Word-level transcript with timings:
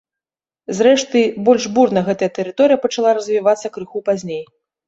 Зрэшты, 0.77 1.21
больш 1.49 1.67
бурна 1.77 2.03
гэтая 2.09 2.31
тэрыторыя 2.39 2.83
пачала 2.87 3.15
развівацца 3.19 3.67
крыху 3.77 3.99
пазней. 4.09 4.43